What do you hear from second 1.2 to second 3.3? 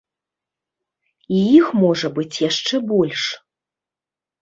І іх можа быць яшчэ больш.